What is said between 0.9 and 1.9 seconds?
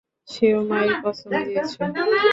কসম দিয়েছে!